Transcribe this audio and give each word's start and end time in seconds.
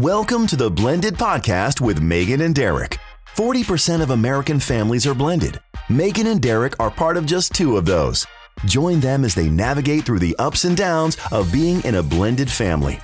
Welcome 0.00 0.46
to 0.48 0.56
the 0.56 0.70
Blended 0.70 1.14
Podcast 1.14 1.80
with 1.80 2.02
Megan 2.02 2.42
and 2.42 2.54
Derek. 2.54 2.98
40% 3.34 4.02
of 4.02 4.10
American 4.10 4.60
families 4.60 5.06
are 5.06 5.14
blended. 5.14 5.58
Megan 5.88 6.26
and 6.26 6.42
Derek 6.42 6.78
are 6.78 6.90
part 6.90 7.16
of 7.16 7.24
just 7.24 7.54
two 7.54 7.78
of 7.78 7.86
those. 7.86 8.26
Join 8.66 9.00
them 9.00 9.24
as 9.24 9.34
they 9.34 9.48
navigate 9.48 10.04
through 10.04 10.18
the 10.18 10.36
ups 10.38 10.66
and 10.66 10.76
downs 10.76 11.16
of 11.32 11.50
being 11.50 11.82
in 11.84 11.94
a 11.94 12.02
blended 12.02 12.50
family. 12.50 13.00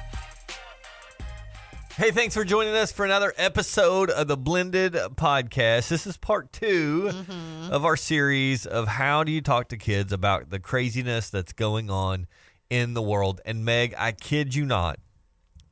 Hey, 1.96 2.10
thanks 2.10 2.34
for 2.34 2.44
joining 2.44 2.74
us 2.74 2.92
for 2.92 3.06
another 3.06 3.32
episode 3.38 4.10
of 4.10 4.28
the 4.28 4.36
Blended 4.36 4.92
Podcast. 4.92 5.88
This 5.88 6.06
is 6.06 6.18
part 6.18 6.52
2 6.52 7.10
mm-hmm. 7.10 7.72
of 7.72 7.86
our 7.86 7.96
series 7.96 8.66
of 8.66 8.86
how 8.86 9.24
do 9.24 9.32
you 9.32 9.40
talk 9.40 9.68
to 9.68 9.78
kids 9.78 10.12
about 10.12 10.50
the 10.50 10.58
craziness 10.60 11.30
that's 11.30 11.54
going 11.54 11.88
on 11.88 12.26
in 12.68 12.92
the 12.92 13.02
world. 13.02 13.40
And 13.46 13.64
Meg, 13.64 13.94
I 13.96 14.12
kid 14.12 14.54
you 14.54 14.66
not, 14.66 14.98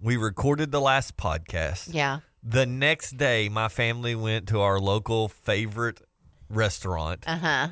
we 0.01 0.17
recorded 0.17 0.71
the 0.73 0.81
last 0.81 1.17
podcast. 1.17 1.89
Yeah. 1.93 2.21
The 2.43 2.65
next 2.67 3.17
day, 3.17 3.49
my 3.49 3.69
family 3.69 4.15
went 4.15 4.49
to 4.49 4.61
our 4.61 4.79
local 4.81 5.29
favorite 5.29 6.01
restaurant. 6.49 7.25
Uh 7.27 7.37
huh. 7.39 7.69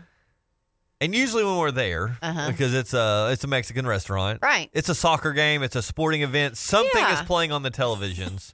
And 1.00 1.14
usually 1.14 1.44
when 1.44 1.56
we're 1.58 1.70
there, 1.70 2.18
Uh-huh. 2.20 2.50
because 2.50 2.74
it's 2.74 2.92
a 2.92 3.30
it's 3.32 3.44
a 3.44 3.46
Mexican 3.46 3.86
restaurant, 3.86 4.40
Right. 4.42 4.68
It's 4.72 4.88
a 4.88 4.94
soccer 4.94 5.32
game, 5.32 5.62
it's 5.62 5.76
a 5.76 5.82
sporting 5.82 6.22
event. 6.22 6.56
Something 6.58 7.04
is 7.06 7.20
playing 7.22 7.52
on 7.52 7.62
the 7.62 7.70
televisions. 7.70 8.52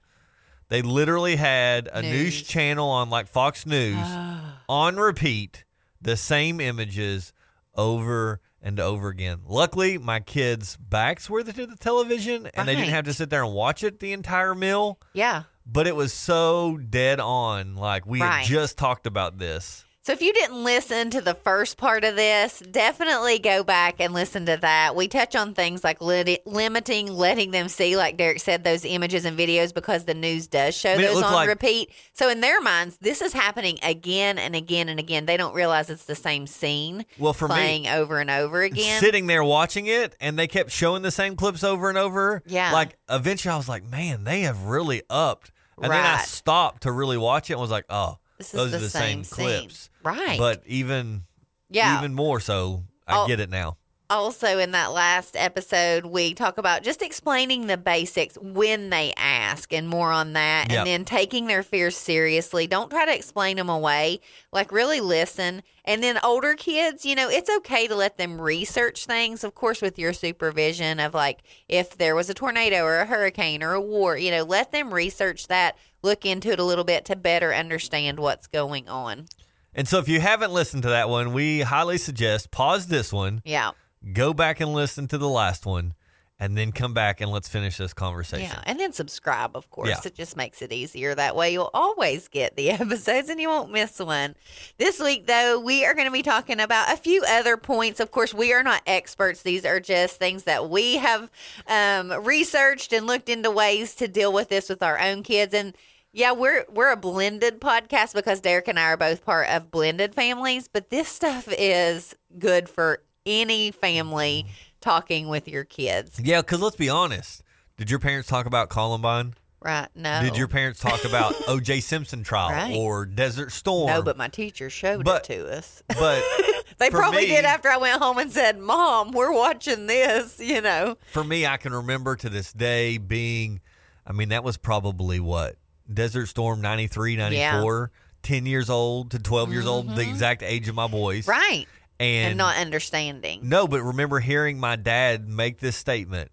they 0.69 0.83
literally 0.83 1.37
had 1.37 1.89
a 1.93 2.03
news. 2.03 2.13
News. 2.13 2.43
channel 2.43 2.89
on 2.89 3.09
like 3.11 3.29
Fox 3.29 3.65
News 3.67 3.97
on 4.69 4.97
repeat, 4.97 5.65
the 6.01 6.17
same 6.17 6.61
images 6.61 7.33
over 7.77 8.41
and 8.65 8.81
over 8.81 9.11
again. 9.11 9.43
Luckily, 9.47 9.99
my 9.99 10.19
kids' 10.19 10.77
backs 10.77 11.29
were 11.31 11.45
to 11.45 11.53
the 11.67 11.77
television, 11.77 12.49
and 12.55 12.67
they 12.67 12.75
didn't 12.75 12.91
have 12.91 13.05
to 13.05 13.13
sit 13.13 13.29
there 13.31 13.45
and 13.45 13.53
watch 13.53 13.85
it 13.85 14.01
the 14.01 14.13
entire 14.15 14.55
meal. 14.55 14.99
Yeah. 15.13 15.43
But 15.67 15.87
it 15.87 15.95
was 15.95 16.13
so 16.13 16.77
dead 16.79 17.21
on, 17.21 17.77
like 17.77 18.07
we 18.07 18.21
Right. 18.21 18.39
had 18.39 18.47
just 18.47 18.77
talked 18.79 19.07
about 19.07 19.39
this. 19.39 19.85
So 20.05 20.13
if 20.13 20.21
you 20.21 20.35
didn't 20.35 20.63
listen 20.63 21.09
to 21.13 21.23
the 21.23 21.33
first 21.33 21.79
part 21.79 22.05
of 22.05 22.15
this, 22.15 22.59
definitely 22.71 23.39
go 23.39 23.65
back 23.65 24.01
and 24.01 24.13
listen 24.13 24.45
to 24.45 24.59
that. 24.59 24.95
We 24.95 25.09
touch 25.09 25.35
on 25.35 25.55
things 25.55 25.83
like 25.83 26.03
lit- 26.03 26.47
limiting, 26.47 27.07
letting 27.11 27.53
them 27.53 27.69
see, 27.71 27.97
like 27.97 28.19
Derek 28.19 28.39
said, 28.41 28.65
those 28.65 28.85
images 28.85 29.25
and 29.25 29.39
videos 29.39 29.73
because 29.73 30.05
the 30.05 30.13
news 30.13 30.47
does 30.47 30.77
show 30.77 30.93
I 30.93 30.97
mean, 30.99 31.07
those 31.07 31.23
on 31.23 31.33
like- 31.33 31.49
repeat. 31.49 31.89
So 32.13 32.29
in 32.29 32.43
their 32.43 32.61
minds, 32.61 32.99
this 33.01 33.23
is 33.23 33.33
happening 33.33 33.79
again 33.83 34.37
and 34.37 34.55
again 34.55 34.91
and 34.91 35.01
again. 35.01 35.25
They 35.25 35.39
don't 35.39 35.55
realize 35.55 35.89
it's 35.89 36.05
the 36.05 36.15
same 36.15 36.47
scene 36.47 37.07
Well, 37.19 37.33
for 37.33 37.49
me, 37.49 37.89
over 37.89 38.19
and 38.19 38.29
over 38.31 38.61
again. 38.61 39.01
sitting 39.01 39.27
there 39.27 39.43
watching 39.43 39.87
it 39.87 40.17
and 40.21 40.39
they 40.39 40.49
kept 40.49 40.71
showing 40.71 41.01
the 41.01 41.11
same 41.13 41.35
clips 41.35 41.65
over 41.65 41.89
and 41.89 41.97
over. 41.97 42.43
Yeah. 42.45 42.73
Like 42.75 42.99
eventually 43.09 43.55
I 43.55 43.57
was 43.57 43.71
like, 43.71 43.85
man, 43.91 44.25
they 44.25 44.43
have 44.43 44.65
really 44.67 45.01
upped. 45.09 45.51
And 45.81 45.91
then 45.91 46.05
I 46.05 46.19
stopped 46.19 46.83
to 46.83 46.93
really 46.93 47.17
watch 47.17 47.49
it 47.49 47.55
and 47.55 47.61
was 47.63 47.71
like, 47.71 47.87
oh, 47.89 48.19
This 48.53 48.55
is 48.55 48.71
those 48.71 48.71
the 48.73 48.77
are 48.77 48.81
the 48.81 48.91
same 48.91 49.25
same, 49.25 49.47
clips. 49.61 49.91
Right. 50.03 50.39
But 50.39 50.63
even 50.67 51.25
yeah. 51.71 51.99
even 51.99 52.15
more 52.15 52.41
so, 52.41 52.85
I 53.07 53.23
Oh. 53.23 53.27
get 53.27 53.41
it 53.41 53.51
now. 53.51 53.77
also 54.11 54.59
in 54.59 54.73
that 54.73 54.93
last 54.93 55.35
episode 55.35 56.05
we 56.05 56.35
talk 56.35 56.59
about 56.59 56.83
just 56.83 57.01
explaining 57.01 57.67
the 57.69 57.77
basics 57.79 58.37
when 58.41 58.91
they 58.91 59.15
ask 59.17 59.73
and 59.73 59.89
more 59.89 60.13
on 60.13 60.35
that 60.35 60.67
Yep. 60.71 60.79
and 60.79 60.87
then 60.87 61.05
taking 61.07 61.47
their 61.47 61.63
fears 61.63 61.97
seriously 61.97 62.67
don't 62.67 62.91
try 62.91 63.07
to 63.07 63.15
explain 63.15 63.57
them 63.57 63.71
away 63.71 64.21
like 64.53 64.71
really 64.71 65.01
listen 65.01 65.63
and 65.87 66.03
then 66.03 66.19
older 66.23 66.55
kids 66.55 67.07
you 67.07 67.15
know 67.15 67.31
it's 67.31 67.49
okay 67.57 67.87
to 67.89 67.97
let 67.97 68.19
them 68.19 68.39
research 68.39 69.07
things 69.07 69.43
of 69.43 69.55
course 69.55 69.81
with 69.81 69.99
your 69.99 70.13
supervision 70.13 71.01
of 71.01 71.15
like 71.15 71.41
if 71.69 71.97
there 71.97 72.15
was 72.15 72.29
a 72.29 72.35
tornado 72.35 72.85
or 72.85 72.99
a 72.99 73.07
hurricane 73.07 73.63
or 73.63 73.73
a 73.73 73.81
war 73.81 74.19
you 74.19 74.31
know 74.31 74.43
let 74.45 74.71
them 74.71 74.93
research 74.93 75.47
that 75.49 75.77
look 76.05 76.25
into 76.25 76.51
it 76.51 76.61
a 76.61 76.65
little 76.65 76.85
bit 76.85 77.05
to 77.05 77.17
better 77.17 77.53
understand 77.53 78.21
what's 78.21 78.47
going 78.47 78.89
on 78.89 79.27
And 79.75 79.89
so 79.89 79.99
if 79.99 80.09
you 80.09 80.21
haven't 80.21 80.53
listened 80.53 80.85
to 80.85 80.91
that 80.91 81.09
one, 81.09 81.33
we 81.33 81.63
highly 81.63 81.99
suggest 81.99 82.53
pause 82.53 82.87
this 82.87 83.13
one, 83.13 83.43
yeah 83.45 83.73
go 84.13 84.35
back 84.35 84.61
and 84.61 84.73
listen 84.73 85.09
to 85.09 85.19
the 85.19 85.29
last 85.29 85.65
one, 85.65 85.95
and 86.39 86.59
then 86.59 86.73
come 86.73 86.93
back 86.93 87.21
and 87.21 87.31
let's 87.31 87.49
finish 87.49 87.77
this 87.77 87.95
conversation. 87.95 88.51
Yeah, 88.53 88.63
and 88.67 88.79
then 88.79 88.93
subscribe, 88.93 89.57
of 89.57 89.71
course. 89.71 89.89
Yeah. 89.89 90.01
It 90.05 90.15
just 90.15 90.37
makes 90.37 90.63
it 90.63 90.73
easier. 90.73 91.15
That 91.15 91.37
way, 91.37 91.53
you'll 91.53 91.71
always 91.73 92.29
get 92.29 92.57
the 92.57 92.71
episodes 92.81 93.29
and 93.29 93.41
you 93.41 93.49
won't 93.49 93.71
miss 93.71 93.99
one. 93.99 94.35
This 94.77 95.01
week, 95.01 95.27
though, 95.27 95.61
we 95.61 95.85
are 95.85 95.95
going 95.95 96.07
to 96.07 96.13
be 96.13 96.23
talking 96.23 96.61
about 96.61 96.93
a 96.93 96.97
few 96.97 97.23
other 97.27 97.57
points. 97.57 98.01
Of 98.01 98.11
course, 98.11 98.35
we 98.35 98.53
are 98.53 98.63
not 98.63 98.83
experts, 98.87 99.43
these 99.43 99.65
are 99.65 99.81
just 99.81 100.19
things 100.19 100.43
that 100.45 100.69
we 100.69 100.97
have 100.97 101.31
um, 101.69 102.13
researched 102.25 102.93
and 102.93 103.07
looked 103.07 103.29
into 103.29 103.51
ways 103.51 103.95
to 103.97 104.09
deal 104.09 104.33
with 104.33 104.49
this 104.49 104.69
with 104.69 104.83
our 104.83 104.99
own 104.99 105.23
kids. 105.23 105.55
And 105.55 105.75
yeah, 106.15 106.33
we're 106.33 106.65
we're 106.73 106.91
a 106.93 106.97
blended 106.97 107.61
podcast 107.61 108.15
because 108.15 108.41
Derek 108.41 108.69
and 108.69 108.79
I 108.79 108.85
are 108.93 108.97
both 108.97 109.25
part 109.25 109.49
of 109.51 109.71
blended 109.71 110.15
families, 110.15 110.69
but 110.69 110.89
this 110.91 111.09
stuff 111.09 111.49
is 111.59 112.15
good 112.39 112.69
for 112.69 113.03
any 113.27 113.71
family 113.71 114.47
talking 114.81 115.29
with 115.29 115.49
your 115.49 115.65
kids. 115.65 116.21
Yeah, 116.23 116.41
because 116.41 116.61
let's 116.61 116.77
be 116.77 116.89
honest. 116.89 117.43
Did 117.77 117.91
your 117.91 117.99
parents 117.99 118.29
talk 118.29 118.47
about 118.47 118.69
Columbine? 118.71 119.35
Right? 119.61 119.89
No. 119.95 120.21
Did 120.23 120.37
your 120.37 120.47
parents 120.47 120.79
talk 120.79 121.05
about 121.05 121.35
O.J. 121.49 121.81
Simpson 121.81 122.23
trial 122.23 122.51
Right. 122.51 122.77
or 122.77 123.07
Desert 123.07 123.51
Storm? 123.51 123.89
No, 123.89 124.03
but 124.03 124.17
my 124.19 124.29
teacher 124.29 124.69
showed 124.71 125.05
But- 125.05 125.29
it 125.29 125.35
to 125.35 125.57
us. 125.57 125.83
but 125.89 126.23
They 126.79 126.91
probably 126.91 127.23
me- 127.23 127.27
did 127.29 127.45
after 127.45 127.69
I 127.71 127.77
went 127.79 128.01
home 128.03 128.19
and 128.19 128.31
said, 128.33 128.59
"Mom, 128.59 129.13
we're 129.13 129.33
watching 129.33 129.87
this." 129.87 130.39
You 130.39 130.61
know, 130.61 130.97
for 131.13 131.25
me, 131.25 131.47
I 131.47 131.57
can 131.57 131.73
remember 131.73 132.15
to 132.17 132.29
this 132.29 132.53
day 132.53 132.99
being, 132.99 133.61
I 134.07 134.13
mean, 134.13 134.29
that 134.31 134.45
was 134.45 134.57
probably 134.57 135.19
what 135.21 135.57
Desert 135.93 136.27
Storm 136.27 136.61
93, 136.61 137.17
94, 137.17 137.91
10 138.23 138.47
years 138.47 138.71
old 138.71 139.11
to 139.11 139.19
12 139.19 139.53
years 139.53 139.67
old, 139.67 139.95
the 139.95 140.03
exact 140.03 140.43
age 140.43 140.69
of 140.69 140.75
my 140.75 140.87
boys. 140.87 141.23
Mm-hmm. 141.27 141.31
right? 141.31 141.67
And, 142.01 142.29
And, 142.31 142.39
not 142.39 142.57
understanding. 142.57 143.41
no, 143.45 143.69
but 143.69 143.81
remember 143.83 144.21
hearing 144.21 144.59
my 144.59 144.77
dad 144.77 145.29
make 145.29 145.61
this 145.61 145.77
statement. 145.77 146.31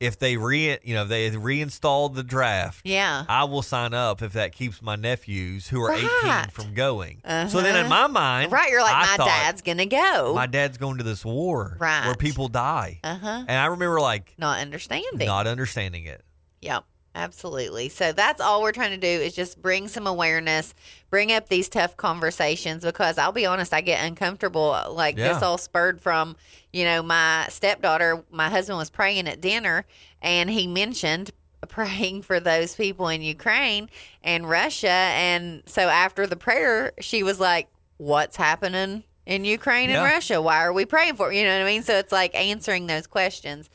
If 0.00 0.18
they 0.18 0.38
re, 0.38 0.78
you 0.82 0.94
know, 0.94 1.04
they 1.04 1.28
reinstalled 1.30 2.14
the 2.14 2.22
draft, 2.22 2.80
Yeah. 2.86 3.24
I 3.28 3.44
will 3.44 3.60
sign 3.60 3.92
up 3.92 4.22
if 4.22 4.32
that 4.32 4.52
keeps 4.52 4.80
my 4.80 4.96
nephews 4.96 5.68
who 5.68 5.82
are 5.82 5.92
18 5.92 6.50
from 6.52 6.72
going. 6.72 7.20
So 7.48 7.60
then 7.60 7.76
in 7.76 7.88
my 7.90 8.06
mind, 8.06 8.50
Right, 8.50 8.70
you're 8.70 8.80
like, 8.82 8.94
I 8.94 9.00
my 9.02 9.16
thought, 9.18 9.26
dad's 9.26 9.60
gonna 9.60 9.84
go. 9.84 10.32
my 10.34 10.46
dad's 10.46 10.78
going 10.78 10.96
to 10.98 11.04
this 11.04 11.22
war 11.22 11.76
Right. 11.78 12.06
where 12.06 12.14
people 12.14 12.48
die. 12.48 13.00
uh 13.04 13.18
huh. 13.18 13.44
And 13.46 13.58
I 13.58 13.66
remember 13.66 14.00
like 14.00 14.34
Not 14.38 14.58
understanding. 14.58 15.26
not 15.26 15.46
understanding 15.46 16.06
it. 16.06 16.22
Yep, 16.62 16.84
absolutely. 17.14 17.88
So 17.88 18.12
that's 18.12 18.40
all 18.40 18.62
we're 18.62 18.72
trying 18.72 18.90
to 18.92 18.96
do 18.96 19.06
is 19.06 19.34
just 19.34 19.60
bring 19.60 19.88
some 19.88 20.06
awareness, 20.06 20.74
bring 21.10 21.32
up 21.32 21.48
these 21.48 21.68
tough 21.68 21.96
conversations 21.96 22.84
because 22.84 23.18
I'll 23.18 23.32
be 23.32 23.46
honest, 23.46 23.72
I 23.74 23.80
get 23.80 24.04
uncomfortable. 24.04 24.72
Uh, 24.72 24.90
like 24.90 25.16
this 25.16 25.42
all 25.42 25.58
spurred 25.58 26.00
from, 26.00 26.36
you 26.72 26.84
know, 26.84 27.02
my 27.02 27.46
stepdaughter, 27.48 28.22
my 28.30 28.48
husband 28.48 28.78
was 28.78 28.90
praying 28.90 29.28
at 29.28 29.40
dinner 29.40 29.84
and 30.22 30.50
he 30.50 30.66
mentioned 30.66 31.30
praying 31.68 32.22
for 32.22 32.40
those 32.40 32.74
people 32.74 33.08
in 33.08 33.22
Ukraine 33.22 33.90
and 34.22 34.48
Russia. 34.48 34.88
And 34.88 35.62
so 35.66 35.82
after 35.88 36.26
the 36.26 36.36
prayer, 36.36 36.92
she 37.00 37.22
was 37.22 37.40
like, 37.40 37.68
What's 37.98 38.36
happening 38.36 39.04
in 39.26 39.44
Ukraine 39.44 39.90
Yeah. 39.90 40.02
and 40.02 40.10
Russia? 40.10 40.40
Why 40.40 40.64
are 40.64 40.72
we 40.72 40.86
praying 40.86 41.16
for? 41.16 41.30
it?" 41.30 41.36
You 41.36 41.44
know 41.44 41.52
what 41.58 41.62
I 41.64 41.66
mean? 41.66 41.82
So 41.82 41.98
it's 41.98 42.12
like 42.12 42.34
answering 42.34 42.86
those 42.86 43.06
questions. 43.06 43.68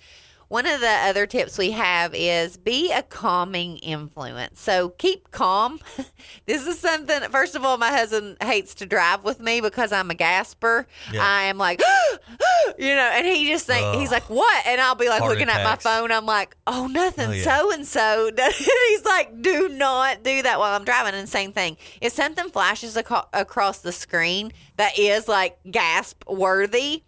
One 0.48 0.66
of 0.68 0.80
the 0.80 0.88
other 0.88 1.26
tips 1.26 1.58
we 1.58 1.72
have 1.72 2.14
is 2.14 2.58
be 2.58 2.92
a 2.92 3.02
calming 3.02 3.78
influence. 3.78 4.62
So 4.62 4.90
keep 4.90 5.32
calm. 5.32 5.80
this 6.46 6.68
is 6.68 6.80
something, 6.80 7.22
first 7.32 7.56
of 7.56 7.66
all, 7.66 7.78
my 7.78 7.90
husband 7.90 8.38
hates 8.42 8.76
to 8.76 8.86
drive 8.86 9.24
with 9.24 9.40
me 9.40 9.62
because 9.62 9.92
I'm 9.92 10.12
a 10.12 10.16
gasper. 10.16 10.88
Yeah. 11.12 11.26
I 11.26 11.44
am 11.44 11.58
like, 11.58 11.82
you 12.78 12.96
know, 12.96 13.10
and 13.14 13.26
he 13.26 13.48
just 13.48 13.66
think, 13.66 13.84
Ugh. 13.84 14.00
he's 14.00 14.12
like, 14.12 14.30
what? 14.30 14.66
And 14.66 14.80
I'll 14.80 14.96
be 14.96 15.10
like 15.10 15.22
Heart 15.22 15.34
looking 15.34 15.50
at 15.50 15.64
my 15.64 15.76
phone. 15.76 16.12
I'm 16.12 16.26
like, 16.26 16.56
oh, 16.68 16.88
nothing. 16.88 17.30
Oh. 17.30 17.34
So 17.34 17.72
and 17.74 17.86
so. 17.86 18.32
He's 18.36 19.06
like, 19.06 19.42
do 19.42 19.70
not 19.70 20.24
do 20.24 20.42
that 20.44 20.60
while 20.60 20.76
I'm 20.76 20.86
driving. 20.86 21.16
And 21.16 21.28
same 21.28 21.52
thing. 21.52 21.78
If 22.02 22.14
something 22.14 22.50
flashes 22.50 22.96
aco- 22.98 23.28
across 23.34 23.80
the 23.80 23.92
screen 23.92 24.52
that 24.78 24.98
is 24.98 25.28
like 25.28 25.58
gasp 25.70 26.24
worthy, 26.28 27.04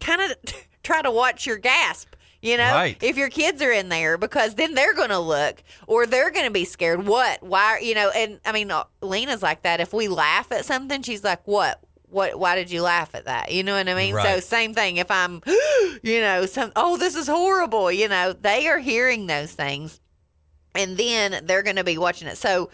kind 0.00 0.20
of 0.22 0.36
try 0.82 1.02
to 1.02 1.10
watch 1.10 1.46
your 1.46 1.58
gasp. 1.58 2.11
You 2.42 2.56
know, 2.56 2.72
Right. 2.72 2.96
if 3.00 3.16
your 3.16 3.30
kids 3.30 3.62
are 3.62 3.70
in 3.70 3.88
there, 3.88 4.18
because 4.18 4.56
then 4.56 4.74
they're 4.74 4.94
going 4.94 5.10
to 5.10 5.20
look 5.20 5.62
or 5.86 6.06
they're 6.06 6.30
going 6.32 6.44
to 6.44 6.50
be 6.50 6.64
scared. 6.64 7.06
What? 7.06 7.40
Why? 7.42 7.78
You 7.78 7.94
know, 7.94 8.10
and 8.10 8.40
I 8.44 8.50
mean, 8.50 8.72
Lena's 9.00 9.42
like 9.42 9.62
that. 9.62 9.80
If 9.80 9.92
we 9.92 10.08
laugh 10.08 10.50
at 10.50 10.64
something, 10.64 11.02
she's 11.02 11.22
like, 11.22 11.46
what? 11.46 11.80
What? 12.08 12.36
Why 12.38 12.56
did 12.56 12.68
you 12.70 12.82
laugh 12.82 13.14
at 13.14 13.26
that? 13.26 13.52
You 13.52 13.62
know 13.62 13.74
what 13.76 13.88
I 13.88 13.94
mean? 13.94 14.14
So 14.14 14.40
same 14.40 14.74
thing. 14.74 14.96
If 14.96 15.08
I'm, 15.10 15.40
you 16.02 16.20
know, 16.20 16.44
some 16.46 16.72
oh, 16.74 16.96
this 16.96 17.14
is 17.14 17.28
horrible. 17.28 17.92
You 17.92 18.08
know, 18.08 18.32
they 18.32 18.66
are 18.68 18.80
hearing 18.80 19.28
those 19.28 19.52
things, 19.52 20.00
and 20.74 20.96
then 20.96 21.46
they're 21.46 21.62
going 21.62 21.76
to 21.76 21.84
be 21.84 21.96
watching 21.96 22.26
it. 22.26 22.36
So 22.38 22.70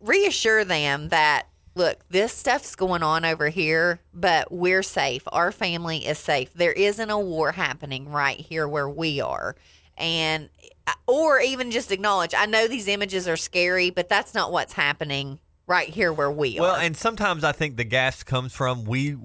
reassure 0.00 0.64
them 0.64 1.10
that 1.10 1.46
look, 1.76 2.00
this 2.08 2.32
stuff's 2.32 2.74
going 2.74 3.04
on 3.04 3.24
over 3.24 3.48
here, 3.50 4.00
but 4.12 4.50
we're 4.50 4.82
safe. 4.82 5.22
Our 5.30 5.52
family 5.52 5.98
is 6.06 6.18
safe. 6.18 6.52
There 6.54 6.72
isn't 6.72 7.10
a 7.10 7.18
war 7.18 7.52
happening 7.52 8.08
right 8.10 8.40
here 8.40 8.66
where 8.66 8.88
we 8.88 9.20
are. 9.20 9.54
and 9.96 10.48
uh, 10.88 10.92
or 11.06 11.40
even 11.40 11.70
just 11.70 11.90
acknowledge 11.92 12.32
I 12.36 12.46
know 12.46 12.66
these 12.68 12.88
images 12.88 13.28
are 13.28 13.36
scary, 13.36 13.90
but 13.90 14.08
that's 14.08 14.34
not 14.34 14.50
what's 14.52 14.72
happening 14.72 15.38
right 15.66 15.88
here 15.88 16.12
where 16.12 16.30
we 16.30 16.58
Well, 16.60 16.70
are. 16.70 16.72
Well, 16.74 16.80
and 16.80 16.96
sometimes 16.96 17.44
I 17.44 17.52
think 17.52 17.76
the 17.76 17.84
gas 17.84 18.22
comes 18.24 18.52
from 18.52 18.84
we 18.84 19.16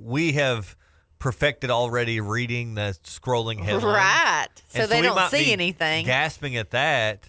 we 0.00 0.32
have 0.32 0.76
perfected 1.18 1.70
already 1.70 2.20
reading 2.20 2.74
the 2.74 2.96
scrolling 3.02 3.58
headlines. 3.58 3.84
right. 3.84 4.46
So 4.68 4.82
And 4.82 4.90
they 4.90 5.02
don't 5.02 5.30
see 5.30 5.52
anything. 5.52 6.06
Gasping 6.06 6.56
at 6.56 6.70
that, 6.70 7.24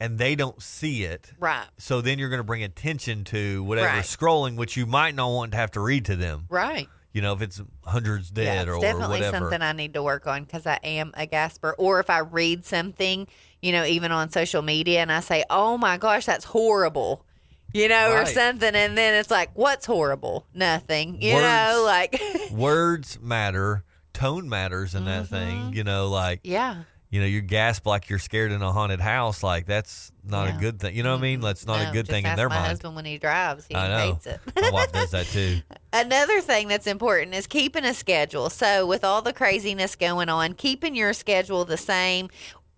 and 0.00 0.18
they 0.18 0.34
don't 0.34 0.60
see 0.62 1.04
it. 1.04 1.32
right. 1.38 1.66
So 1.78 2.00
then 2.00 2.18
you're 2.18 2.30
going 2.30 2.40
to 2.40 2.44
bring 2.44 2.62
attention 2.64 3.22
to 3.24 3.62
whatever 3.62 3.88
Right. 3.88 4.04
scrolling, 4.04 4.56
which 4.56 4.76
you 4.76 4.86
might 4.86 5.14
not 5.14 5.28
want 5.28 5.52
to 5.52 5.58
have 5.58 5.70
to 5.72 5.80
read 5.80 6.04
to 6.06 6.16
them. 6.16 6.46
Right. 6.48 6.88
You 7.12 7.22
know, 7.22 7.32
if 7.34 7.42
it's 7.42 7.60
hundreds 7.84 8.30
Yeah, 8.34 8.44
dead 8.44 8.68
it's 8.68 8.76
or 8.76 8.80
definitely 8.80 9.18
whatever. 9.18 9.36
something 9.38 9.60
I 9.62 9.72
need 9.72 9.94
to 9.94 10.02
work 10.02 10.26
on 10.26 10.44
because 10.44 10.64
I 10.66 10.78
am 10.84 11.12
a 11.14 11.26
gasper. 11.26 11.74
Or 11.76 11.98
if 12.00 12.08
I 12.08 12.20
read 12.20 12.64
something, 12.64 13.26
you 13.60 13.72
know, 13.72 13.84
even 13.84 14.12
on 14.12 14.30
social 14.30 14.62
media, 14.62 15.00
and 15.00 15.10
I 15.10 15.18
say, 15.20 15.44
"Oh 15.50 15.76
my 15.76 15.96
gosh, 15.98 16.24
that's 16.24 16.44
horrible," 16.44 17.26
you 17.72 17.88
know, 17.88 18.12
or 18.12 18.26
something, 18.26 18.74
and 18.76 18.96
then 18.96 19.14
it's 19.14 19.30
like, 19.30 19.50
"What's 19.54 19.86
horrible? 19.86 20.46
Nothing," 20.54 21.20
you 21.20 21.34
Words. 21.34 21.44
know, 21.44 21.82
like, 21.84 22.20
Words 22.52 23.18
matter, 23.20 23.82
tone 24.12 24.48
matters 24.48 24.94
in 24.94 25.04
that 25.06 25.24
Mm-hmm. 25.24 25.34
thing. 25.34 25.72
You 25.72 25.82
know, 25.82 26.08
like 26.08 26.40
yeah, 26.44 26.84
you 27.10 27.20
know, 27.20 27.26
you 27.26 27.40
gasp 27.40 27.86
like 27.86 28.08
you're 28.08 28.20
scared 28.20 28.52
in 28.52 28.62
a 28.62 28.70
haunted 28.72 29.00
house. 29.00 29.42
Like 29.42 29.66
that's 29.66 30.12
not 30.24 30.48
Yeah. 30.48 30.56
a 30.56 30.60
good 30.60 30.80
thing. 30.80 30.94
You 30.94 31.02
know 31.02 31.12
what 31.12 31.18
I 31.18 31.22
mean? 31.22 31.40
That's 31.40 31.66
not 31.66 31.82
No, 31.82 31.90
a 31.90 31.92
good 31.92 32.06
thing 32.06 32.24
in 32.24 32.36
their 32.36 32.48
my 32.48 32.54
mind. 32.54 32.66
husband 32.68 32.94
when 32.94 33.04
he 33.04 33.18
drives, 33.18 33.66
he 33.66 33.74
I 33.74 33.88
know. 33.88 34.12
hates 34.12 34.26
it. 34.26 34.40
My 34.60 34.70
wife 34.70 34.92
does 34.92 35.10
that 35.12 35.26
too. 35.26 35.60
Another 35.92 36.40
thing 36.40 36.68
that's 36.68 36.86
important 36.86 37.34
is 37.34 37.46
keeping 37.48 37.84
a 37.84 37.94
schedule. 37.94 38.48
So, 38.48 38.86
with 38.86 39.02
all 39.04 39.22
the 39.22 39.32
craziness 39.32 39.96
going 39.96 40.28
on, 40.28 40.52
keeping 40.54 40.94
your 40.94 41.12
schedule 41.12 41.64
the 41.64 41.76
same 41.76 42.28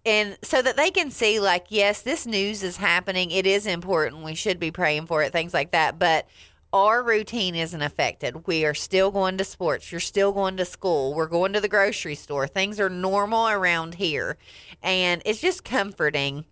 and 0.04 0.36
so 0.42 0.60
that 0.62 0.76
they 0.76 0.90
can 0.90 1.10
see 1.10 1.38
like 1.38 1.66
yes, 1.68 2.00
this 2.02 2.26
news 2.26 2.62
is 2.62 2.78
happening. 2.78 3.30
It 3.30 3.46
is 3.46 3.66
important. 3.66 4.24
We 4.24 4.34
should 4.34 4.58
be 4.58 4.70
praying 4.70 5.06
for 5.06 5.22
it, 5.22 5.32
things 5.32 5.52
like 5.54 5.72
that, 5.72 5.98
but 5.98 6.26
our 6.72 7.02
routine 7.02 7.54
isn't 7.54 7.82
affected. 7.82 8.46
We 8.46 8.64
are 8.64 8.74
still 8.74 9.10
going 9.10 9.36
to 9.38 9.44
sports. 9.44 9.90
You're 9.92 10.00
still 10.00 10.32
going 10.32 10.56
to 10.56 10.64
school. 10.64 11.14
We're 11.14 11.26
going 11.28 11.52
to 11.52 11.60
the 11.60 11.68
grocery 11.68 12.14
store. 12.14 12.46
Things 12.46 12.80
are 12.80 12.88
normal 12.88 13.48
around 13.48 13.94
here. 13.96 14.38
And 14.82 15.20
it's 15.26 15.40
just 15.40 15.64
comforting 15.64 16.44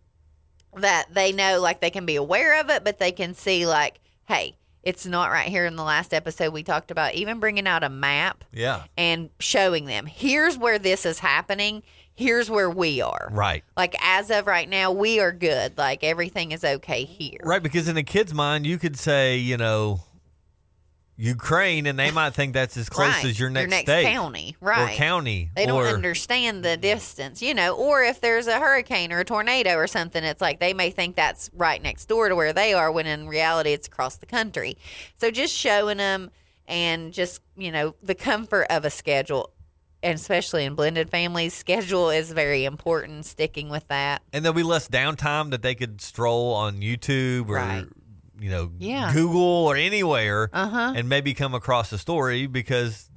that 0.77 1.07
they 1.13 1.33
know 1.33 1.61
like 1.61 1.81
they 1.81 1.91
can 1.91 2.07
be 2.07 2.17
aware 2.17 2.61
of 2.61 2.71
it, 2.71 2.85
but 2.85 2.99
they 2.99 3.13
can 3.13 3.35
see 3.35 3.67
like, 3.67 4.01
hey, 4.27 4.57
it's 4.83 5.05
not 5.05 5.31
right 5.31 5.49
here 5.49 5.67
in 5.67 5.77
the 5.77 5.83
last 5.83 6.15
episode 6.15 6.53
we 6.55 6.63
talked 6.63 6.91
about 6.91 7.15
even 7.15 7.39
bringing 7.41 7.67
out 7.67 7.83
a 7.83 7.89
map 7.91 8.45
Yeah. 8.53 8.85
and 8.97 9.29
showing 9.39 9.85
them 9.85 10.07
here's 10.07 10.57
where 10.57 10.79
this 10.79 11.05
is 11.05 11.19
happening 11.19 11.83
here's 12.15 12.49
where 12.49 12.71
we 12.71 13.03
are 13.03 13.29
Right. 13.31 13.63
like 13.77 13.95
as 14.03 14.31
of 14.31 14.47
right 14.47 14.67
now 14.67 14.91
we 14.91 15.21
are 15.21 15.33
good 15.33 15.77
like 15.77 16.03
everything 16.03 16.53
is 16.53 16.65
okay 16.65 17.05
here 17.05 17.41
Right, 17.45 17.63
because 17.63 17.89
in 17.89 17.99
a 17.99 18.03
kid's 18.03 18.33
mind, 18.33 18.67
you 18.67 18.79
could 18.79 18.99
say, 18.99 19.37
you 19.37 19.59
know, 19.59 20.01
Ukraine, 21.21 21.87
and 21.87 21.99
they 21.99 22.11
might 22.11 22.33
think 22.35 22.55
that's 22.55 22.77
as 22.77 22.89
close 22.89 23.09
Right. 23.09 23.25
as 23.27 23.39
your 23.39 23.51
next, 23.51 23.71
next 23.71 23.83
state 23.83 24.05
county 24.05 24.57
right 24.61 24.95
or 24.95 24.97
county. 24.97 25.51
they 25.55 25.67
don't 25.67 25.85
understand 25.87 26.65
the 26.65 26.77
distance, 26.79 27.43
you 27.43 27.53
know, 27.55 27.75
or 27.77 28.03
if 28.03 28.21
there's 28.21 28.47
a 28.47 28.59
hurricane 28.59 29.13
or 29.13 29.21
a 29.21 29.25
tornado 29.25 29.75
or 29.77 29.87
something, 29.87 30.25
it's 30.25 30.41
like 30.41 30.61
they 30.61 30.73
may 30.73 30.91
think 30.91 31.17
that's 31.17 31.51
right 31.55 31.83
next 31.83 32.07
door 32.07 32.29
to 32.31 32.35
where 32.35 32.53
they 32.55 32.73
are 32.73 32.91
when 32.91 33.07
in 33.07 33.29
reality 33.29 33.73
it's 33.73 33.87
across 33.87 34.17
the 34.17 34.27
country. 34.27 34.79
So 35.17 35.31
just 35.31 35.55
showing 35.55 35.99
them 35.99 36.31
and 36.67 37.13
just, 37.13 37.43
you 37.57 37.71
know, 37.71 37.95
the 38.03 38.15
comfort 38.15 38.67
of 38.71 38.85
a 38.85 38.91
schedule, 38.91 39.51
and 40.03 40.15
especially 40.15 40.65
in 40.65 40.75
blended 40.75 41.11
families, 41.11 41.53
schedule 41.53 42.09
is 42.09 42.33
very 42.33 42.65
important, 42.65 43.27
sticking 43.27 43.69
with 43.69 43.87
that. 43.89 44.23
and 44.33 44.43
there'll 44.45 44.55
be 44.57 44.63
less 44.63 44.89
downtime 44.89 45.51
that 45.51 45.61
they 45.61 45.75
could 45.75 46.01
stroll 46.01 46.55
on 46.55 46.81
YouTube 46.81 47.49
or 47.51 47.57
Right. 47.57 47.87
You 48.41 48.51
know 48.51 48.73
Yeah. 48.79 49.13
Google 49.13 49.41
or 49.69 49.77
anywhere, 49.77 50.49
Uh-huh. 50.53 50.95
and 50.97 51.09
maybe 51.09 51.35
come 51.35 51.55
across 51.55 51.93
a 51.93 51.99
story 51.99 52.47
because 52.47 53.11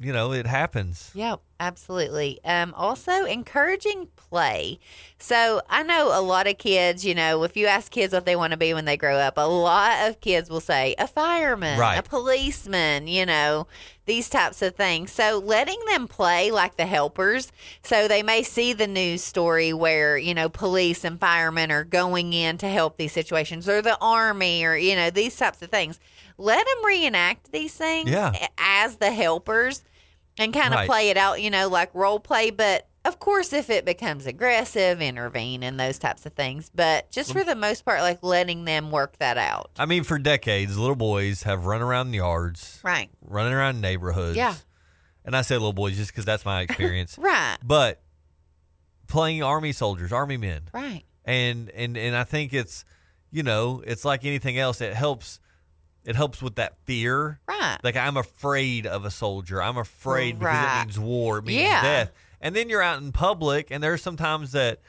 you 0.00 0.12
know 0.12 0.32
it 0.32 0.46
happens. 0.46 1.10
Yep, 1.14 1.40
absolutely. 1.60 2.40
Um, 2.44 2.72
also, 2.74 3.24
encouraging 3.24 4.08
play. 4.16 4.78
So 5.18 5.60
I 5.68 5.82
know 5.82 6.08
a 6.18 6.20
lot 6.20 6.46
of 6.46 6.58
kids, 6.58 7.04
you 7.04 7.14
know, 7.14 7.42
if 7.42 7.56
you 7.56 7.66
ask 7.66 7.90
kids 7.90 8.12
what 8.12 8.26
they 8.26 8.36
want 8.36 8.52
to 8.52 8.56
be 8.56 8.74
when 8.74 8.84
they 8.84 8.96
grow 8.96 9.16
up, 9.16 9.34
a 9.36 9.48
lot 9.48 10.08
of 10.08 10.20
kids 10.20 10.50
will 10.50 10.60
say 10.60 10.94
a 10.98 11.06
fireman, 11.06 11.78
Right. 11.78 11.98
a 11.98 12.02
policeman, 12.02 13.06
you 13.08 13.24
know, 13.26 13.66
these 14.06 14.28
types 14.30 14.62
of 14.62 14.74
things. 14.74 15.10
So 15.12 15.38
letting 15.44 15.78
them 15.86 16.08
play 16.08 16.50
like 16.50 16.76
the 16.76 16.86
helpers. 16.86 17.52
So 17.82 18.08
they 18.08 18.22
may 18.22 18.42
see 18.42 18.72
the 18.72 18.86
news 18.86 19.22
story 19.22 19.72
where, 19.72 20.16
you 20.16 20.34
know, 20.34 20.48
police 20.48 21.04
and 21.04 21.18
firemen 21.20 21.70
are 21.70 21.84
going 21.84 22.32
in 22.32 22.58
to 22.58 22.68
help 22.68 22.96
these 22.96 23.12
situations 23.12 23.68
or 23.68 23.82
the 23.82 23.98
army 24.00 24.64
or, 24.64 24.76
you 24.76 24.94
know, 24.94 25.10
these 25.10 25.36
types 25.36 25.60
of 25.62 25.70
things. 25.70 25.98
Let 26.38 26.64
them 26.64 26.84
reenact 26.86 27.50
these 27.52 27.74
things 27.74 28.10
Yeah. 28.10 28.32
as 28.58 28.96
the 28.96 29.10
helpers 29.10 29.82
and 30.38 30.52
kind 30.52 30.68
of 30.74 30.78
Right. 30.80 30.88
play 30.88 31.10
it 31.10 31.16
out, 31.16 31.42
you 31.42 31.50
know, 31.50 31.68
like 31.68 31.94
role 31.94 32.20
play. 32.20 32.50
But 32.50 32.86
of 33.04 33.18
course, 33.18 33.52
if 33.52 33.70
it 33.70 33.84
becomes 33.84 34.26
aggressive, 34.26 35.00
intervene 35.00 35.62
and 35.62 35.78
those 35.80 35.98
types 35.98 36.26
of 36.26 36.32
things. 36.34 36.70
But 36.74 37.10
just 37.10 37.32
for 37.32 37.42
the 37.44 37.54
most 37.54 37.84
part, 37.84 38.00
like 38.00 38.18
letting 38.22 38.64
them 38.64 38.90
work 38.90 39.16
that 39.18 39.38
out. 39.38 39.70
I 39.78 39.86
mean, 39.86 40.04
for 40.04 40.18
decades, 40.18 40.76
little 40.76 40.96
boys 40.96 41.44
have 41.44 41.64
run 41.66 41.80
around 41.82 42.12
yards, 42.12 42.80
Right. 42.82 43.08
running 43.22 43.52
around 43.52 43.80
neighborhoods. 43.80 44.36
Yeah. 44.36 44.54
and 45.24 45.36
I 45.36 45.42
say 45.42 45.54
little 45.56 45.72
boys 45.74 45.96
just 45.96 46.10
because 46.10 46.24
that's 46.24 46.44
my 46.46 46.62
experience. 46.62 47.16
Right. 47.20 47.56
but 47.62 48.00
playing 49.06 49.42
army 49.42 49.72
soldiers, 49.72 50.12
army 50.12 50.36
men, 50.36 50.62
Right. 50.72 51.04
and 51.24 51.70
and 51.70 51.96
and 51.96 52.16
I 52.16 52.24
think 52.24 52.52
it's 52.54 52.84
you 53.30 53.42
know 53.42 53.82
it's 53.86 54.04
like 54.04 54.24
anything 54.24 54.58
else. 54.58 54.80
It 54.80 54.94
helps. 54.94 55.40
It 56.04 56.16
helps 56.16 56.40
with 56.42 56.54
that 56.56 56.74
fear. 56.84 57.40
Right. 57.48 57.78
Like 57.82 57.96
I'm 57.96 58.16
afraid 58.16 58.86
of 58.86 59.04
a 59.04 59.10
soldier. 59.10 59.62
I'm 59.62 59.76
afraid 59.76 60.38
because 60.38 60.54
Right. 60.54 60.80
it 60.82 60.86
means 60.86 60.98
war. 60.98 61.38
It 61.38 61.44
means 61.44 61.60
Yeah. 61.62 61.82
death. 61.82 62.10
And 62.40 62.54
then 62.56 62.68
you're 62.68 62.82
out 62.82 63.00
in 63.02 63.12
public, 63.12 63.70
and 63.70 63.82
there's 63.82 64.02
sometimes 64.02 64.52
that. 64.52 64.80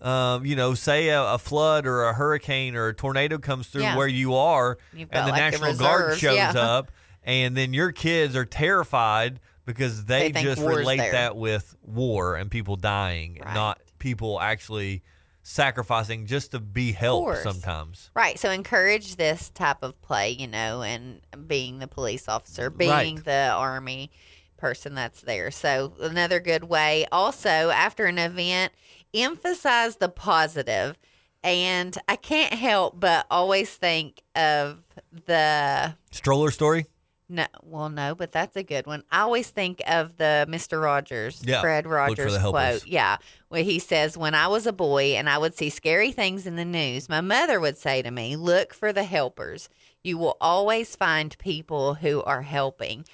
Um, 0.00 0.46
you 0.46 0.54
know, 0.54 0.74
say 0.74 1.08
a, 1.08 1.20
a 1.32 1.38
flood 1.38 1.84
or 1.84 2.04
a 2.04 2.12
hurricane 2.12 2.76
or 2.76 2.86
a 2.86 2.94
tornado 2.94 3.36
comes 3.36 3.66
through 3.66 3.82
Yeah. 3.82 3.96
where 3.96 4.06
you 4.06 4.32
are, 4.36 4.78
and 4.92 5.10
the 5.10 5.18
like, 5.18 5.24
the 5.26 5.32
National 5.32 5.74
Guard 5.74 6.18
shows 6.20 6.36
yeah. 6.36 6.52
up, 6.52 6.92
and 7.24 7.56
then 7.56 7.74
your 7.74 7.90
kids 7.90 8.36
are 8.36 8.44
terrified 8.44 9.40
because 9.66 10.04
they, 10.04 10.30
They 10.30 10.44
just 10.44 10.62
relate 10.62 10.98
there. 10.98 11.10
that 11.10 11.36
with 11.36 11.74
war 11.82 12.36
and 12.36 12.48
people 12.48 12.76
dying, 12.76 13.40
Right. 13.44 13.52
not 13.54 13.80
people 13.98 14.40
actually 14.40 15.02
sacrificing 15.48 16.26
just 16.26 16.50
to 16.50 16.60
be 16.60 16.92
helped 16.92 17.38
sometimes. 17.38 18.10
Right. 18.14 18.38
So 18.38 18.50
encourage 18.50 19.16
this 19.16 19.48
type 19.48 19.78
of 19.82 20.00
play, 20.02 20.30
you 20.30 20.46
know, 20.46 20.82
and 20.82 21.22
being 21.46 21.78
the 21.78 21.86
police 21.86 22.28
officer, 22.28 22.68
being 22.68 23.16
Right. 23.16 23.24
the 23.24 23.50
army 23.54 24.10
person 24.58 24.94
that's 24.94 25.22
there. 25.22 25.50
So 25.50 25.94
another 26.00 26.38
good 26.38 26.64
way. 26.64 27.06
Also, 27.10 27.48
after 27.48 28.04
an 28.04 28.18
event, 28.18 28.72
emphasize 29.14 29.96
the 29.96 30.10
positive. 30.10 30.98
And 31.42 31.96
I 32.06 32.16
can't 32.16 32.52
help 32.52 33.00
but 33.00 33.24
always 33.30 33.70
think 33.70 34.22
of 34.34 34.82
the 35.26 35.94
Stroller 36.10 36.50
story? 36.50 36.86
No, 37.28 37.46
well, 37.62 37.88
no, 37.90 38.14
but 38.14 38.32
that's 38.32 38.56
a 38.56 38.62
good 38.62 38.86
one. 38.86 39.02
I 39.10 39.20
always 39.20 39.50
think 39.50 39.82
of 39.86 40.16
the 40.16 40.46
Mister 40.48 40.80
Rogers, 40.80 41.42
Yeah, 41.44 41.60
Fred 41.60 41.86
Rogers 41.86 42.36
quote. 42.38 42.86
Yeah, 42.86 43.18
where 43.48 43.62
he 43.62 43.78
says, 43.78 44.16
"When 44.16 44.34
I 44.34 44.46
was 44.48 44.66
a 44.66 44.72
boy 44.72 45.14
and 45.16 45.28
I 45.28 45.38
would 45.38 45.54
see 45.56 45.70
scary 45.70 46.10
things 46.12 46.46
in 46.46 46.56
the 46.56 46.64
news, 46.64 47.08
my 47.08 47.20
mother 47.20 47.60
would 47.60 47.76
say 47.78 48.00
to 48.02 48.10
me, 48.10 48.36
"Look 48.36 48.72
for 48.72 48.92
the 48.92 49.04
helpers. 49.04 49.68
You 50.02 50.16
will 50.16 50.36
always 50.40 50.96
find 50.96 51.36
people 51.38 51.94
who 51.94 52.22
are 52.22 52.42
helping." 52.42 53.04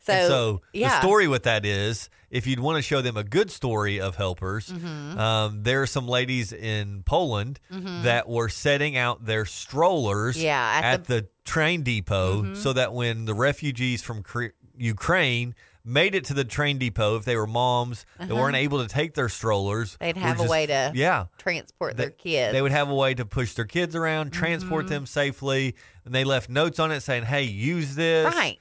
So, 0.00 0.12
And 0.12 0.28
so 0.28 0.62
yeah, 0.74 0.88
the 0.90 1.00
story 1.00 1.26
with 1.26 1.44
that 1.44 1.64
is 1.64 2.10
if 2.30 2.46
you'd 2.46 2.60
want 2.60 2.76
to 2.76 2.82
show 2.82 3.00
them 3.00 3.16
a 3.16 3.24
good 3.24 3.50
story 3.50 3.98
of 4.00 4.16
helpers, 4.16 4.68
Mm-hmm. 4.68 5.18
um, 5.18 5.62
there 5.62 5.80
are 5.80 5.86
some 5.86 6.06
ladies 6.06 6.52
in 6.52 7.02
Poland 7.04 7.58
that 7.70 8.28
were 8.28 8.50
setting 8.50 8.96
out 8.98 9.24
their 9.24 9.46
strollers 9.46 10.36
Yeah, 10.36 10.80
at 10.82 10.84
at, 10.84 11.04
the, 11.04 11.28
train 11.44 11.82
depot 11.82 12.42
Mm-hmm. 12.42 12.54
so 12.54 12.72
that 12.72 12.92
when 12.92 13.24
the 13.26 13.34
refugees 13.34 14.02
from 14.02 14.22
Cre- 14.22 14.54
Ukraine 14.76 15.54
made 15.84 16.14
it 16.14 16.24
to 16.24 16.34
the 16.34 16.44
train 16.44 16.78
depot, 16.78 17.16
if 17.16 17.24
they 17.26 17.36
were 17.36 17.46
moms 17.46 18.06
that 18.18 18.34
weren't 18.34 18.56
able 18.56 18.80
to 18.82 18.88
take 18.88 19.14
their 19.14 19.28
strollers, 19.28 19.98
Uh-huh. 20.00 20.06
They'd 20.12 20.16
have 20.16 20.36
a 20.36 20.42
just- 20.44 20.50
way 20.50 20.66
to 20.66 20.92
yeah. 20.94 21.26
transport 21.38 21.96
their 21.98 22.10
kids. 22.10 22.52
They 22.54 22.62
would 22.62 22.72
have 22.72 22.88
a 22.88 22.94
way 22.94 23.12
to 23.14 23.24
push 23.26 23.52
their 23.54 23.66
kids 23.66 23.94
around, 23.94 24.30
Mm-hmm. 24.30 24.40
transport 24.40 24.86
them 24.88 25.04
safely, 25.06 25.74
and 26.04 26.14
they 26.14 26.24
left 26.24 26.48
notes 26.48 26.78
on 26.78 26.90
it 26.90 27.00
saying, 27.00 27.24
"Hey, 27.24 27.42
use 27.42 27.94
this." 27.96 28.34
right, 28.34 28.58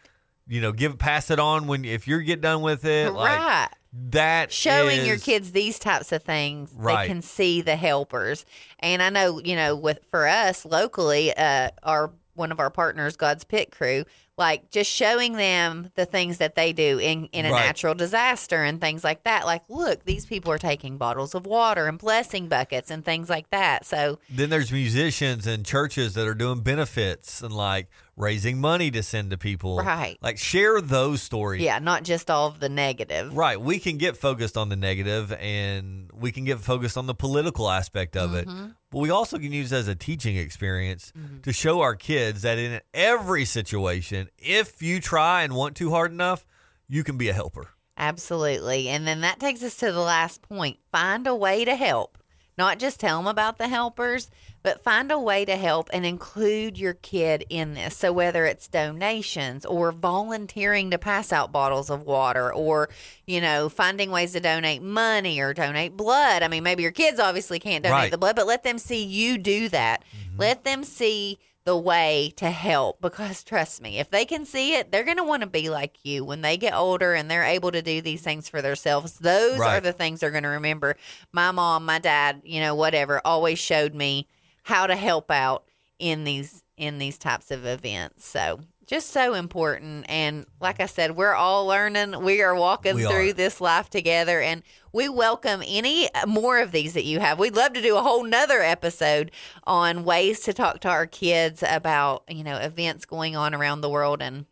you 0.47 0.59
know, 0.59 0.73
give 0.73 0.97
pass 0.99 1.31
it 1.31 1.39
on 1.39 1.67
when 1.67 1.85
if 1.85 2.07
you 2.07 2.21
get 2.23 2.41
done 2.41 2.61
with 2.61 2.83
it. 2.83 3.13
Like 3.13 3.39
right. 3.39 3.69
that 4.09 4.51
showing 4.51 5.05
your 5.05 5.17
kids 5.17 5.51
these 5.53 5.79
types 5.79 6.11
of 6.11 6.23
things 6.23 6.71
Right. 6.75 7.03
they 7.03 7.07
can 7.07 7.21
see 7.21 7.61
the 7.61 7.75
helpers 7.75 8.43
and 8.79 9.03
i 9.03 9.09
know 9.11 9.39
you 9.39 9.55
know 9.55 9.75
with 9.75 9.99
for 10.09 10.25
us 10.27 10.65
locally 10.65 11.31
uh 11.37 11.69
our 11.83 12.11
one 12.35 12.51
of 12.51 12.59
our 12.59 12.69
partners, 12.69 13.15
God's 13.15 13.43
Pit 13.43 13.71
Crew, 13.71 14.05
like 14.37 14.71
just 14.71 14.89
showing 14.91 15.33
them 15.33 15.91
the 15.93 16.05
things 16.05 16.39
that 16.39 16.55
they 16.55 16.73
do 16.73 16.97
in, 16.97 17.25
in 17.27 17.45
a 17.45 17.51
Right. 17.51 17.65
natural 17.67 17.93
disaster 17.93 18.63
and 18.63 18.81
things 18.81 19.03
like 19.03 19.23
that. 19.25 19.45
Like, 19.45 19.61
look, 19.69 20.05
these 20.05 20.25
people 20.25 20.51
are 20.51 20.57
taking 20.57 20.97
bottles 20.97 21.35
of 21.35 21.45
water 21.45 21.87
and 21.87 21.99
blessing 21.99 22.47
buckets 22.47 22.89
and 22.89 23.05
things 23.05 23.29
like 23.29 23.49
that. 23.51 23.85
So, 23.85 24.17
Then 24.29 24.49
there's 24.49 24.71
musicians 24.71 25.45
and 25.45 25.63
churches 25.63 26.15
that 26.15 26.27
are 26.27 26.33
doing 26.33 26.61
benefits 26.61 27.43
and 27.43 27.53
like 27.53 27.89
raising 28.17 28.59
money 28.59 28.89
to 28.91 29.03
send 29.03 29.29
to 29.31 29.37
people. 29.37 29.77
Right. 29.77 30.17
Like 30.21 30.39
share 30.39 30.81
those 30.81 31.21
stories. 31.21 31.61
yeah, 31.61 31.77
not 31.77 32.03
just 32.03 32.31
all 32.31 32.47
of 32.47 32.59
the 32.59 32.69
negative. 32.69 33.35
Right. 33.37 33.61
We 33.61 33.77
can 33.77 33.97
get 33.97 34.17
focused 34.17 34.57
on 34.57 34.69
the 34.69 34.75
negative 34.75 35.31
and 35.33 36.09
we 36.11 36.31
can 36.31 36.43
get 36.43 36.59
focused 36.59 36.97
on 36.97 37.05
the 37.05 37.15
political 37.15 37.69
aspect 37.69 38.17
of 38.17 38.33
it. 38.33 38.47
Mm-hmm. 38.47 38.67
But 38.93 38.99
we 38.99 39.09
also 39.09 39.39
can 39.39 39.51
use 39.51 39.71
it 39.71 39.77
as 39.77 39.87
a 39.87 39.95
teaching 39.95 40.37
experience 40.37 41.11
mm-hmm. 41.17 41.41
to 41.41 41.51
show 41.51 41.81
our 41.81 41.95
kids 41.95 42.43
that 42.43 42.59
in 42.59 42.79
every 42.93 43.43
situation, 43.43 44.29
if 44.37 44.83
you 44.83 45.01
try 45.01 45.41
and 45.41 45.53
want 45.53 45.75
to 45.77 45.89
hard 45.89 46.11
enough, 46.11 46.45
you 46.87 47.03
can 47.03 47.17
be 47.17 47.27
a 47.27 47.33
helper. 47.33 47.69
Absolutely. 47.97 48.89
And 48.89 49.07
then 49.07 49.21
that 49.21 49.39
takes 49.39 49.63
us 49.63 49.77
to 49.77 49.91
the 49.91 49.99
last 49.99 50.43
point 50.43 50.77
find 50.91 51.25
a 51.25 51.35
way 51.35 51.65
to 51.65 51.75
help. 51.75 52.19
Not 52.57 52.79
just 52.79 52.99
tell 52.99 53.17
them 53.17 53.27
about 53.27 53.57
the 53.57 53.67
helpers, 53.67 54.29
but 54.61 54.83
find 54.83 55.11
a 55.11 55.19
way 55.19 55.43
to 55.45 55.55
help 55.57 55.89
and 55.91 56.05
include 56.05 56.77
your 56.77 56.93
kid 56.93 57.45
in 57.49 57.73
this. 57.73 57.97
So, 57.97 58.13
whether 58.13 58.45
it's 58.45 58.67
donations 58.67 59.65
or 59.65 59.91
volunteering 59.91 60.91
to 60.91 60.97
pass 60.97 61.33
out 61.33 61.51
bottles 61.51 61.89
of 61.89 62.03
water 62.03 62.53
or, 62.53 62.89
you 63.25 63.41
know, 63.41 63.69
finding 63.69 64.11
ways 64.11 64.33
to 64.33 64.39
donate 64.39 64.81
money 64.81 65.39
or 65.39 65.53
donate 65.53 65.97
blood. 65.97 66.43
I 66.43 66.47
mean, 66.47 66.63
maybe 66.63 66.83
your 66.83 66.91
kids 66.91 67.19
obviously 67.19 67.59
can't 67.59 67.83
donate 67.83 67.93
Right. 67.97 68.11
the 68.11 68.17
blood, 68.17 68.35
but 68.35 68.47
let 68.47 68.63
them 68.63 68.77
see 68.77 69.03
you 69.03 69.37
do 69.37 69.67
that. 69.69 70.03
Mm-hmm. 70.15 70.39
Let 70.39 70.63
them 70.63 70.83
see 70.83 71.39
the 71.65 71.77
way 71.77 72.33
to 72.37 72.49
help 72.49 72.99
because 73.01 73.43
trust 73.43 73.81
me, 73.81 73.99
if 73.99 74.09
they 74.09 74.25
can 74.25 74.45
see 74.45 74.75
it, 74.75 74.91
they're 74.91 75.03
going 75.03 75.17
to 75.17 75.23
want 75.23 75.41
to 75.41 75.47
be 75.47 75.69
like 75.69 75.97
you 76.03 76.25
when 76.25 76.41
they 76.41 76.57
get 76.57 76.73
older 76.73 77.13
and 77.13 77.31
they're 77.31 77.43
able 77.43 77.71
to 77.71 77.81
do 77.81 78.01
these 78.01 78.21
things 78.21 78.49
for 78.49 78.61
themselves. 78.61 79.19
Those 79.19 79.59
are 79.59 79.79
the 79.79 79.93
things 79.93 80.19
they're 80.19 80.31
going 80.31 80.43
to 80.43 80.49
remember. 80.49 80.97
My 81.31 81.51
mom, 81.51 81.85
my 81.85 81.99
dad, 81.99 82.41
you 82.43 82.59
know, 82.59 82.75
whatever, 82.75 83.21
always 83.23 83.59
showed 83.59 83.93
me 83.93 84.27
how 84.63 84.87
to 84.87 84.95
help 84.95 85.31
out 85.31 85.63
in 85.99 86.23
these 86.23 86.63
in 86.75 86.97
these 86.97 87.17
types 87.17 87.51
of 87.51 87.65
events. 87.65 88.27
So, 88.27 88.61
just 88.85 89.11
so 89.11 89.33
important 89.33 90.05
and 90.09 90.45
like 90.59 90.79
I 90.79 90.85
said, 90.85 91.15
we're 91.15 91.33
all 91.33 91.65
learning. 91.65 92.21
We 92.23 92.41
are 92.41 92.55
walking 92.55 92.95
We 92.95 93.03
through 93.05 93.29
are. 93.29 93.33
this 93.33 93.59
life 93.61 93.89
together 93.89 94.41
and 94.41 94.61
we 94.91 95.09
welcome 95.09 95.63
any 95.65 96.09
more 96.27 96.59
of 96.59 96.71
these 96.71 96.93
that 96.93 97.03
you 97.05 97.19
have. 97.19 97.39
We'd 97.39 97.55
love 97.55 97.73
to 97.73 97.81
do 97.81 97.97
a 97.97 98.01
whole 98.01 98.23
nother 98.23 98.61
episode 98.61 99.31
on 99.65 100.03
ways 100.03 100.41
to 100.41 100.53
talk 100.53 100.81
to 100.81 100.89
our 100.89 101.07
kids 101.07 101.63
about, 101.67 102.23
you 102.29 102.43
know, 102.43 102.57
events 102.57 103.05
going 103.05 103.35
on 103.35 103.53
around 103.53 103.81
the 103.81 103.89
world 103.89 104.21
and 104.21 104.45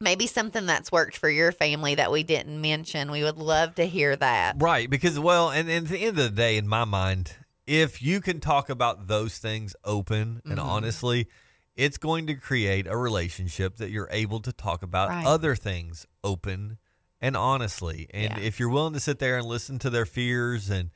maybe 0.00 0.26
something 0.26 0.66
that's 0.66 0.90
worked 0.92 1.16
for 1.16 1.30
your 1.30 1.52
family 1.52 1.94
that 1.94 2.10
we 2.12 2.22
didn't 2.22 2.60
mention. 2.60 3.10
We 3.10 3.22
would 3.22 3.38
love 3.38 3.74
to 3.76 3.86
hear 3.86 4.14
that. 4.16 4.56
Right. 4.58 4.90
Because, 4.90 5.18
well, 5.18 5.50
and, 5.50 5.68
and 5.70 5.86
at 5.86 5.90
the 5.92 5.98
end 5.98 6.18
of 6.18 6.24
the 6.24 6.30
day, 6.30 6.56
in 6.56 6.66
my 6.68 6.84
mind, 6.84 7.32
if 7.66 8.02
you 8.02 8.20
can 8.20 8.40
talk 8.40 8.68
about 8.68 9.06
those 9.06 9.38
things 9.38 9.74
open 9.84 10.42
and 10.44 10.58
Mm-hmm. 10.58 10.68
honestly, 10.68 11.28
it's 11.76 11.98
going 11.98 12.26
to 12.26 12.34
create 12.34 12.86
a 12.86 12.96
relationship 12.96 13.76
that 13.76 13.90
you're 13.90 14.08
able 14.10 14.40
to 14.40 14.52
talk 14.52 14.82
about 14.82 15.10
Right. 15.10 15.26
other 15.26 15.54
things 15.54 16.06
open 16.24 16.78
and 17.20 17.36
honestly. 17.36 18.08
And 18.12 18.36
Yeah. 18.38 18.42
if 18.44 18.58
you're 18.58 18.68
willing 18.68 18.94
to 18.94 19.00
sit 19.00 19.18
there 19.18 19.36
and 19.38 19.46
listen 19.46 19.78
to 19.80 19.90
their 19.90 20.06
fears 20.06 20.70
and 20.70 20.90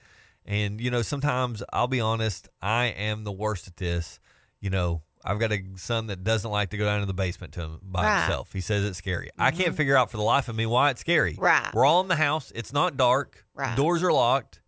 and 0.46 0.80
you 0.80 0.90
know, 0.90 1.02
sometimes 1.02 1.62
I'll 1.72 1.87
be 1.87 2.00
honest, 2.00 2.49
I 2.62 2.87
am 2.87 3.25
the 3.25 3.32
worst 3.32 3.68
at 3.68 3.76
this. 3.76 4.18
You 4.58 4.70
know, 4.70 5.02
I've 5.22 5.38
got 5.38 5.52
a 5.52 5.62
son 5.76 6.06
that 6.06 6.25
doesn't 6.25 6.50
like 6.50 6.70
to 6.70 6.78
go 6.78 6.87
down 6.87 7.00
to 7.00 7.06
the 7.06 7.12
basement 7.14 7.52
to 7.54 7.60
him 7.60 7.78
by 7.82 8.04
Right. 8.04 8.20
himself. 8.22 8.52
He 8.54 8.62
says 8.62 8.82
it's 8.84 8.96
scary. 8.99 9.30
I 9.38 9.50
mm-hmm. 9.50 9.60
can't 9.60 9.76
figure 9.76 9.96
out 9.96 10.10
for 10.10 10.16
the 10.16 10.22
life 10.22 10.49
of 10.49 10.56
me 10.56 10.64
why 10.64 10.90
it's 10.90 11.02
scary. 11.02 11.37
Right. 11.38 11.72
We're 11.75 11.84
all 11.84 12.00
in 12.00 12.08
the 12.08 12.16
house. 12.16 12.50
It's 12.54 12.72
not 12.72 12.96
dark. 12.96 13.44
Right. 13.54 13.76
Doors 13.76 14.02
are 14.02 14.12
locked. 14.12 14.62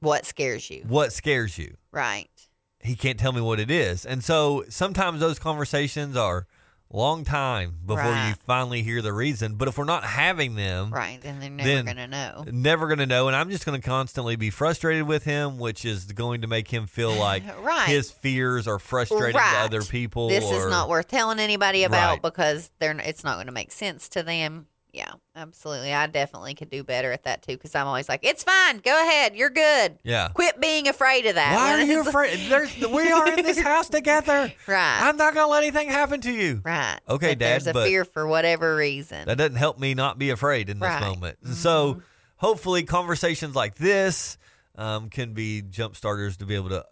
What 0.00 0.24
scares 0.24 0.70
you? 0.70 0.84
What 0.86 1.12
scares 1.12 1.58
you? 1.58 1.76
Right. 1.92 2.47
He 2.80 2.94
can't 2.94 3.18
tell 3.18 3.32
me 3.32 3.40
what 3.40 3.58
it 3.60 3.70
is. 3.70 4.06
And 4.06 4.22
so 4.22 4.64
sometimes 4.68 5.20
those 5.20 5.38
conversations 5.38 6.16
are 6.16 6.46
long 6.90 7.22
time 7.22 7.74
before 7.84 8.14
you 8.14 8.32
finally 8.46 8.82
hear 8.82 9.02
the 9.02 9.12
reason. 9.12 9.56
But 9.56 9.68
if 9.68 9.76
we're 9.76 9.84
not 9.84 10.04
having 10.04 10.54
them, 10.54 10.90
Right. 10.90 11.20
Then 11.20 11.38
they're 11.38 11.50
never 11.50 11.82
going 11.82 11.96
to 11.98 12.06
know. 12.06 12.44
never 12.50 12.86
going 12.86 13.00
to 13.00 13.06
know. 13.06 13.26
And 13.28 13.36
I'm 13.36 13.50
just 13.50 13.66
going 13.66 13.78
to 13.78 13.86
constantly 13.86 14.36
be 14.36 14.48
frustrated 14.48 15.02
with 15.06 15.24
him, 15.24 15.58
which 15.58 15.84
is 15.84 16.04
going 16.12 16.40
to 16.42 16.46
make 16.46 16.68
him 16.70 16.86
feel 16.86 17.14
like 17.14 17.42
Right. 17.62 17.88
his 17.88 18.10
fears 18.10 18.66
are 18.66 18.78
frustrating 18.78 19.36
Right. 19.36 19.52
to 19.52 19.58
other 19.58 19.82
people. 19.82 20.28
This 20.28 20.50
is 20.50 20.66
not 20.70 20.88
worth 20.88 21.08
telling 21.08 21.40
anybody 21.40 21.84
about 21.84 22.10
Right. 22.12 22.22
because 22.22 22.70
they're 22.78 22.98
it's 23.00 23.22
not 23.24 23.34
going 23.34 23.46
to 23.48 23.52
make 23.52 23.70
sense 23.72 24.08
to 24.10 24.22
them. 24.22 24.66
Yeah, 24.98 25.12
absolutely. 25.36 25.94
I 25.94 26.08
definitely 26.08 26.54
could 26.54 26.70
do 26.70 26.82
better 26.82 27.12
at 27.12 27.22
that 27.22 27.42
too 27.42 27.52
because 27.52 27.72
I'm 27.76 27.86
always 27.86 28.08
like, 28.08 28.20
"It's 28.24 28.42
fine. 28.42 28.78
Go 28.78 28.90
ahead. 29.00 29.36
You're 29.36 29.48
good. 29.50 29.98
Yeah. 30.02 30.28
Quit 30.34 30.60
being 30.60 30.88
afraid 30.88 31.24
of 31.26 31.36
that." 31.36 31.54
Why 31.54 31.74
are 31.74 31.84
you 31.84 32.00
afraid? 32.00 32.38
There's, 32.50 32.76
we 32.86 33.12
are 33.12 33.28
in 33.38 33.44
this 33.44 33.60
house 33.70 33.88
together. 33.88 34.52
Right. 34.66 34.98
I'm 35.02 35.16
not 35.16 35.34
going 35.34 35.46
to 35.46 35.50
let 35.52 35.62
anything 35.62 35.88
happen 35.88 36.20
to 36.22 36.32
you. 36.32 36.60
Right. 36.64 36.98
Okay, 37.08 37.30
But 37.34 37.38
There's 37.38 37.66
a 37.68 37.72
but- 37.72 37.86
fear 37.86 38.04
for 38.04 38.26
whatever 38.26 38.74
reason. 38.74 39.26
That 39.26 39.38
doesn't 39.38 39.54
help 39.56 39.78
me 39.78 39.94
not 39.94 40.18
be 40.18 40.30
afraid 40.30 40.68
in 40.68 40.80
this 40.80 40.88
Right. 40.88 41.00
Mm-hmm. 41.02 41.14
moment. 41.20 41.38
So 41.54 42.02
hopefully 42.36 42.82
conversations 42.82 43.54
like 43.54 43.76
this 43.76 44.36
um, 44.76 45.10
can 45.10 45.32
be 45.32 45.62
jump 45.62 45.94
starters 45.96 46.36
to 46.38 46.46
be 46.46 46.54
able 46.56 46.70
to 46.70 46.84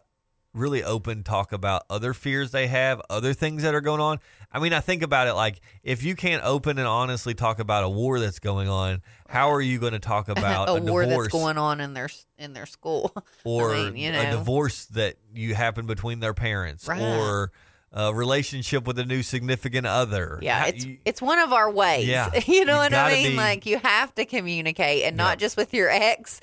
really 0.57 0.83
open 0.83 1.23
talk 1.23 1.53
about 1.53 1.83
other 1.91 2.15
fears 2.15 2.51
they 2.51 2.67
have, 2.67 3.01
other 3.11 3.33
things 3.33 3.63
that 3.63 3.75
are 3.75 3.81
going 3.81 4.01
on. 4.01 4.19
I 4.51 4.59
mean, 4.59 4.73
I 4.73 4.81
think 4.81 5.03
about 5.03 5.27
it 5.29 5.35
like 5.35 5.61
if 5.83 6.03
you 6.03 6.17
can't 6.17 6.43
open 6.45 6.79
and 6.79 6.87
honestly 6.87 7.35
talk 7.35 7.59
about 7.59 7.85
a 7.85 7.89
war 7.89 8.19
that's 8.19 8.39
going 8.39 8.69
on, 8.69 9.03
how 9.29 9.51
are 9.51 9.61
you 9.61 9.79
going 9.79 9.93
to 9.93 9.99
talk 9.99 10.29
about 10.29 10.69
a, 10.69 10.73
a, 10.73 10.81
war 10.81 11.05
divorce 11.05 11.27
that's 11.27 11.35
going 11.35 11.59
on 11.59 11.81
in 11.81 11.95
their 11.95 12.09
in 12.39 12.53
their 12.55 12.67
school. 12.67 13.13
or 13.45 13.75
I 13.75 13.91
mean, 13.91 14.15
you 14.15 14.19
a 14.19 14.31
divorce 14.31 14.87
that 14.87 15.17
you 15.35 15.55
happen 15.55 15.87
between 15.87 16.21
their 16.21 16.35
parents 16.35 16.89
Right. 16.89 17.01
or 17.01 17.53
a 17.99 18.13
relationship 18.15 18.87
with 18.87 18.99
a 18.99 19.05
new 19.07 19.23
significant 19.23 19.87
other? 19.87 20.39
Yeah, 20.43 20.61
How- 20.61 20.67
it's 20.67 20.85
you- 20.85 20.99
it's 21.07 21.23
one 21.23 21.39
of 21.39 21.53
our 21.53 21.71
ways. 21.71 22.07
Yeah. 22.07 22.31
You 22.47 22.65
know 22.67 22.75
You 22.75 22.79
what 22.81 22.95
I 22.95 23.13
mean? 23.15 23.31
be- 23.33 23.37
like 23.37 23.65
you 23.67 23.79
have 23.79 24.15
to 24.17 24.25
communicate 24.27 25.03
and 25.05 25.17
not 25.17 25.39
just 25.39 25.57
with 25.57 25.73
your 25.73 25.89
ex, 25.91 26.41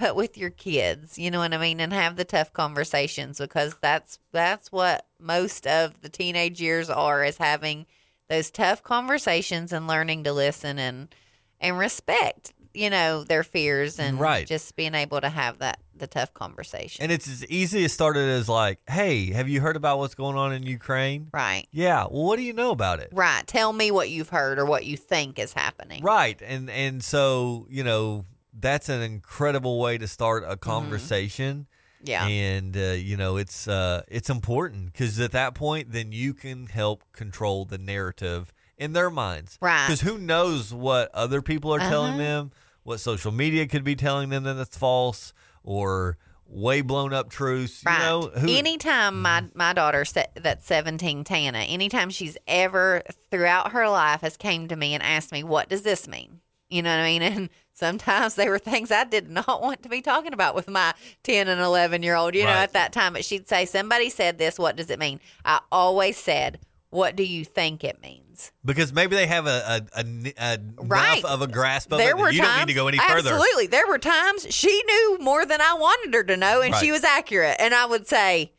but 0.00 0.16
with 0.16 0.38
your 0.38 0.50
kids. 0.50 1.18
You 1.18 1.30
know 1.30 1.38
what 1.40 1.52
I 1.52 1.58
mean? 1.58 1.78
And 1.78 1.92
have 1.92 2.16
the 2.16 2.24
tough 2.24 2.52
conversations 2.52 3.38
because 3.38 3.74
that's 3.80 4.18
that's 4.32 4.72
what 4.72 5.06
most 5.20 5.66
of 5.66 6.00
the 6.00 6.08
teenage 6.08 6.60
years 6.60 6.88
are 6.88 7.22
is 7.24 7.36
having 7.36 7.86
those 8.30 8.50
tough 8.50 8.82
conversations 8.82 9.72
and 9.72 9.86
learning 9.86 10.24
to 10.24 10.32
listen 10.32 10.78
and 10.78 11.14
and 11.60 11.78
respect, 11.78 12.52
you 12.74 12.90
know, 12.90 13.24
their 13.24 13.42
fears 13.44 13.98
and 13.98 14.18
Right. 14.20 14.46
just 14.46 14.74
being 14.76 14.94
able 14.94 15.20
to 15.20 15.28
have 15.30 15.58
that 15.58 15.78
the 15.96 16.06
tough 16.08 16.34
conversation. 16.34 17.04
And 17.04 17.12
it's 17.12 17.28
as 17.28 17.46
easy 17.46 17.84
as 17.84 17.92
started 17.92 18.28
as 18.28 18.48
like, 18.48 18.80
hey, 18.90 19.30
have 19.32 19.48
you 19.48 19.60
heard 19.60 19.76
about 19.76 19.98
what's 19.98 20.16
going 20.16 20.36
on 20.36 20.52
in 20.52 20.64
Ukraine? 20.64 21.28
right. 21.32 21.68
Yeah. 21.70 22.06
Well, 22.10 22.24
what 22.24 22.36
do 22.36 22.42
you 22.42 22.52
know 22.52 22.72
about 22.72 22.98
it? 22.98 23.10
Right. 23.12 23.46
Tell 23.46 23.72
me 23.72 23.92
what 23.92 24.10
you've 24.10 24.30
heard 24.30 24.58
or 24.58 24.64
what 24.66 24.84
you 24.84 24.96
think 24.96 25.38
is 25.38 25.52
happening. 25.52 26.02
Right. 26.02 26.40
And 26.42 26.68
and 26.68 27.02
so 27.04 27.66
you 27.70 27.84
know 27.84 28.24
that's 28.52 28.88
an 28.88 29.02
incredible 29.02 29.78
way 29.80 29.96
to 29.98 30.08
start 30.08 30.42
a 30.46 30.56
conversation. 30.56 31.54
Mm-hmm. 31.56 31.70
Yeah. 32.06 32.26
And 32.26 32.76
uh, 32.76 32.80
you 32.98 33.16
know 33.16 33.36
it's 33.36 33.66
uh, 33.68 34.02
it's 34.08 34.28
important 34.28 34.92
because 34.92 35.18
at 35.20 35.32
that 35.32 35.54
point, 35.54 35.92
then 35.92 36.12
you 36.12 36.34
can 36.34 36.66
help 36.66 37.02
control 37.12 37.64
the 37.64 37.78
narrative 37.78 38.52
in 38.76 38.92
their 38.92 39.08
minds. 39.10 39.56
Right. 39.62 39.86
Because 39.86 40.00
who 40.02 40.18
knows 40.18 40.74
what 40.74 41.10
other 41.14 41.40
people 41.40 41.72
are 41.72 41.78
telling 41.78 42.14
Uh-huh. 42.14 42.18
them, 42.22 42.52
what 42.84 43.00
social 43.00 43.32
media 43.32 43.66
could 43.66 43.84
be 43.84 43.96
telling 43.96 44.28
them 44.28 44.44
that 44.44 44.54
that's 44.54 44.76
false 44.76 45.34
or 45.62 46.16
way 46.46 46.80
blown 46.80 47.12
up 47.12 47.30
truths. 47.30 47.82
Right. 47.84 47.98
You 47.98 48.04
know, 48.04 48.20
who, 48.28 48.48
anytime 48.48 49.20
my 49.20 49.40
mm-hmm. 49.40 49.58
my 49.58 49.72
daughter 49.72 50.04
that's 50.36 50.66
17 50.66 51.24
Tana, 51.24 51.58
anytime 51.58 52.10
she's 52.10 52.38
ever 52.46 53.02
throughout 53.30 53.72
her 53.72 53.88
life 53.88 54.20
has 54.20 54.36
came 54.36 54.68
to 54.68 54.76
me 54.76 54.94
and 54.94 55.02
asked 55.02 55.32
me, 55.32 55.42
"What 55.42 55.68
does 55.68 55.82
this 55.82 56.06
mean?" 56.06 56.40
You 56.70 56.82
know 56.82 56.90
what 56.90 57.02
I 57.02 57.18
mean? 57.18 57.22
And 57.34 57.50
sometimes 57.72 58.34
they 58.34 58.48
were 58.48 58.58
things 58.58 58.90
I 58.90 59.04
did 59.04 59.30
not 59.30 59.60
want 59.60 59.82
to 59.82 59.88
be 59.88 60.00
talking 60.00 60.32
about 60.32 60.54
with 60.54 60.68
my 60.68 60.94
10 61.24 61.48
and 61.48 61.60
11 61.60 62.02
year 62.02 62.14
old, 62.14 62.34
you 62.34 62.44
know, 62.44 62.50
at 62.50 62.72
that 62.72 62.92
time. 62.92 63.12
But 63.12 63.24
she'd 63.24 63.48
say, 63.48 63.64
Somebody 63.64 64.10
said 64.10 64.38
this. 64.38 64.58
What 64.58 64.76
does 64.76 64.90
it 64.90 64.98
mean? 64.98 65.20
I 65.44 65.60
always 65.70 66.16
said, 66.16 66.60
What 66.90 67.16
do 67.16 67.24
you 67.24 67.44
think 67.44 67.84
it 67.84 68.00
means? 68.00 68.23
Because 68.64 68.92
maybe 68.92 69.16
they 69.16 69.26
have 69.26 69.46
a, 69.46 69.86
a, 69.94 70.00
a, 70.00 70.04
a 70.38 70.58
Right. 70.78 71.18
enough 71.18 71.30
of 71.30 71.42
a 71.42 71.46
grasp 71.46 71.92
of 71.92 71.98
there 71.98 72.10
it. 72.10 72.18
were 72.18 72.30
you 72.30 72.40
times, 72.40 72.50
don't 72.56 72.66
need 72.66 72.72
to 72.72 72.74
go 72.78 72.88
any 72.88 72.98
further. 72.98 73.30
Absolutely. 73.32 73.66
There 73.66 73.86
were 73.86 73.98
times 73.98 74.46
she 74.50 74.82
knew 74.86 75.18
more 75.20 75.44
than 75.46 75.60
I 75.60 75.74
wanted 75.74 76.14
her 76.14 76.24
to 76.24 76.36
know, 76.36 76.60
and 76.62 76.74
she 76.76 76.90
was 76.92 77.04
accurate. 77.04 77.56
And 77.58 77.74
I 77.74 77.86
would 77.86 78.06
say, 78.06 78.52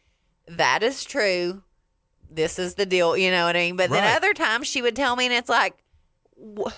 That 0.47 0.83
is 0.83 1.03
true. 1.03 1.63
This 2.29 2.59
is 2.59 2.75
the 2.75 2.85
deal. 2.85 3.15
You 3.17 3.31
know 3.31 3.45
what 3.45 3.55
I 3.55 3.59
mean? 3.59 3.75
But 3.77 3.89
Right. 3.89 4.01
then 4.01 4.15
other 4.15 4.33
times 4.33 4.67
she 4.67 4.81
would 4.81 4.95
tell 4.95 5.15
me, 5.15 5.25
and 5.25 5.33
it's 5.33 5.49
like, 5.49 5.75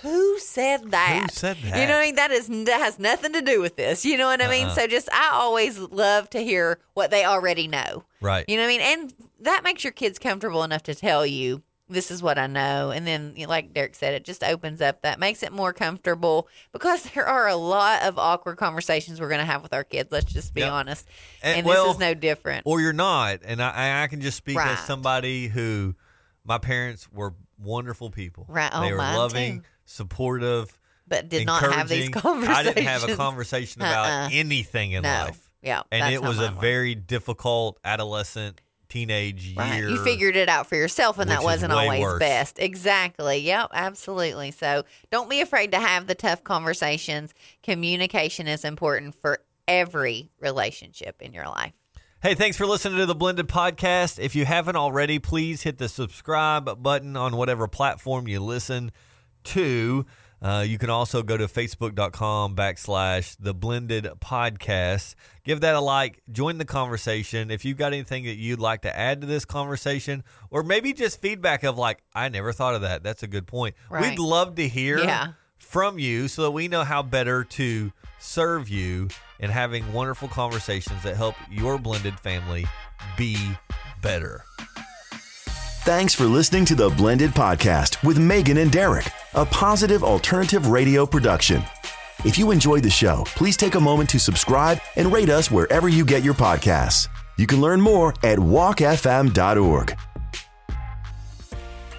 who 0.03 0.37
said 0.39 0.91
that? 0.91 1.29
said 1.31 1.57
that? 1.63 1.79
You 1.79 1.87
know 1.87 1.93
what 1.93 2.01
I 2.01 2.05
mean? 2.05 2.15
That 2.15 2.31
is 2.31 2.47
that 2.47 2.79
has 2.79 2.99
nothing 2.99 3.33
to 3.33 3.41
do 3.41 3.59
with 3.59 3.75
this. 3.75 4.05
You 4.05 4.17
know 4.17 4.27
what 4.27 4.41
I 4.41 4.47
mean? 4.49 4.67
Uh-uh. 4.67 4.75
So 4.75 4.87
just 4.87 5.09
I 5.11 5.31
always 5.33 5.79
love 5.79 6.29
to 6.31 6.39
hear 6.39 6.79
what 6.93 7.09
they 7.09 7.25
already 7.25 7.67
know. 7.67 8.03
Right. 8.21 8.45
You 8.47 8.55
know 8.57 8.63
what 8.63 8.67
I 8.67 8.77
mean? 8.77 8.81
And 8.81 9.13
that 9.41 9.63
makes 9.63 9.83
your 9.83 9.93
kids 9.93 10.19
comfortable 10.19 10.63
enough 10.63 10.83
to 10.83 10.95
tell 10.95 11.25
you 11.25 11.63
this 11.89 12.11
is 12.11 12.21
what 12.21 12.37
I 12.37 12.47
know. 12.47 12.91
And 12.91 13.07
then, 13.07 13.33
like 13.47 13.73
Derek 13.73 13.95
said, 13.95 14.13
it 14.13 14.25
just 14.25 14.43
opens 14.43 14.81
up 14.81 15.01
that 15.03 15.19
makes 15.19 15.41
it 15.43 15.51
more 15.51 15.71
comfortable 15.73 16.47
because 16.71 17.03
there 17.13 17.25
are 17.27 17.47
a 17.47 17.55
lot 17.55 18.03
of 18.03 18.17
awkward 18.17 18.57
conversations 18.57 19.19
we're 19.21 19.29
going 19.29 19.39
to 19.39 19.45
have 19.45 19.63
with 19.63 19.73
our 19.73 19.83
kids. 19.83 20.11
Let's 20.11 20.31
just 20.31 20.53
be 20.53 20.61
Yep. 20.61 20.71
honest. 20.71 21.07
And- 21.41 21.59
And, 21.59 21.67
well, 21.67 21.85
this 21.85 21.93
is 21.93 21.99
no 21.99 22.13
different. 22.13 22.63
or 22.65 22.81
you're 22.81 22.93
not. 22.93 23.39
And 23.45 23.61
I, 23.61 24.03
I 24.03 24.07
can 24.07 24.21
just 24.21 24.37
speak 24.37 24.57
Right. 24.57 24.77
as 24.77 24.79
somebody 24.85 25.47
who 25.47 25.95
my 26.43 26.57
parents 26.57 27.07
were 27.11 27.33
wonderful 27.57 28.09
people. 28.09 28.45
Right. 28.49 28.69
Oh, 28.73 28.81
they 28.81 28.91
were 28.91 28.97
loving, 28.97 29.61
too. 29.61 29.65
supportive, 29.85 30.77
but 31.07 31.29
did 31.29 31.45
not 31.45 31.63
have 31.73 31.87
these 31.89 32.09
conversations. 32.09 32.57
I 32.57 32.63
didn't 32.63 32.83
have 32.85 33.03
a 33.09 33.15
conversation 33.15 33.81
about 33.83 34.05
Uh-uh. 34.09 34.29
anything 34.33 34.91
in 34.91 35.03
No. 35.03 35.09
life. 35.09 35.49
Yeah. 35.61 35.81
And 35.91 36.13
it 36.13 36.21
was 36.21 36.39
a 36.39 36.49
very 36.51 36.95
difficult 36.95 37.79
adolescent 37.83 38.61
teenage 38.89 39.53
Right. 39.55 39.77
year. 39.77 39.89
You 39.89 40.03
figured 40.03 40.35
it 40.35 40.49
out 40.49 40.67
for 40.67 40.75
yourself, 40.75 41.19
and 41.19 41.29
that 41.31 41.43
wasn't 41.43 41.73
always 41.73 42.01
worse. 42.01 42.19
best. 42.19 42.59
Exactly. 42.59 43.37
Yep. 43.39 43.69
Absolutely. 43.73 44.51
So 44.51 44.83
don't 45.11 45.29
be 45.29 45.41
afraid 45.41 45.71
to 45.71 45.79
have 45.79 46.07
the 46.07 46.15
tough 46.15 46.43
conversations. 46.43 47.33
Communication 47.63 48.47
is 48.47 48.63
important 48.65 49.15
for 49.15 49.39
every 49.67 50.29
relationship 50.39 51.21
in 51.21 51.33
your 51.33 51.45
life. 51.45 51.73
Hey, 52.23 52.33
thanks 52.33 52.57
for 52.57 52.65
listening 52.65 52.97
to 52.97 53.05
the 53.05 53.13
Blended 53.13 53.47
Podcast. 53.47 54.17
If 54.17 54.35
you 54.35 54.45
haven't 54.45 54.75
already, 54.75 55.19
please 55.19 55.61
hit 55.61 55.77
the 55.77 55.87
subscribe 55.87 56.81
button 56.81 57.15
on 57.15 57.35
whatever 57.35 57.67
platform 57.67 58.27
you 58.27 58.39
listen 58.39 58.91
to. 59.43 60.05
Uh, 60.41 60.63
you 60.67 60.77
can 60.77 60.89
also 60.89 61.23
go 61.23 61.35
to 61.35 61.47
facebook.com 61.47 62.55
backslash 62.55 63.35
the 63.39 63.53
blended 63.53 64.07
podcast. 64.19 65.15
Give 65.43 65.61
that 65.61 65.73
a 65.75 65.79
like. 65.79 66.21
Join 66.31 66.57
the 66.59 66.65
conversation. 66.65 67.49
If 67.49 67.65
you've 67.65 67.77
got 67.77 67.93
anything 67.93 68.25
that 68.25 68.35
you'd 68.35 68.59
like 68.59 68.81
to 68.83 68.95
add 68.97 69.21
to 69.21 69.27
this 69.27 69.45
conversation, 69.45 70.23
or 70.51 70.61
maybe 70.61 70.93
just 70.93 71.19
feedback 71.21 71.63
of 71.63 71.77
like, 71.77 72.03
I 72.13 72.29
never 72.29 72.53
thought 72.53 72.75
of 72.75 72.81
that. 72.81 73.01
That's 73.03 73.23
a 73.23 73.27
good 73.27 73.47
point. 73.47 73.75
Right. 73.89 74.11
We'd 74.11 74.19
love 74.19 74.55
to 74.55 74.67
hear 74.67 74.99
Yeah. 74.99 75.33
from 75.57 75.97
you 75.97 76.27
so 76.27 76.43
that 76.43 76.51
we 76.51 76.67
know 76.67 76.83
how 76.83 77.01
better 77.01 77.43
to 77.43 77.91
serve 78.19 78.69
you 78.69 79.07
and 79.39 79.51
having 79.51 79.91
wonderful 79.93 80.27
conversations 80.27 81.01
that 81.03 81.15
help 81.15 81.35
your 81.49 81.77
blended 81.79 82.19
family 82.19 82.65
be 83.17 83.37
better. 84.01 84.43
Thanks 85.87 86.13
for 86.13 86.25
listening 86.25 86.65
to 86.65 86.75
the 86.75 86.89
Blended 86.89 87.31
Podcast 87.31 88.03
with 88.03 88.19
Megan 88.19 88.57
and 88.57 88.69
Derek, 88.69 89.09
a 89.33 89.45
positive 89.45 90.03
alternative 90.03 90.67
radio 90.67 91.05
production. 91.05 91.63
If 92.25 92.37
you 92.37 92.51
enjoyed 92.51 92.83
the 92.83 92.89
show, 92.89 93.23
please 93.27 93.55
take 93.55 93.75
a 93.75 93.79
moment 93.79 94.09
to 94.09 94.19
subscribe 94.19 94.81
and 94.97 95.13
rate 95.13 95.29
us 95.29 95.49
wherever 95.49 95.87
you 95.87 96.03
get 96.03 96.25
your 96.25 96.33
podcasts. 96.33 97.07
You 97.37 97.47
can 97.47 97.61
learn 97.61 97.79
more 97.79 98.09
at 98.21 98.37
walkfm.org. 98.37 99.97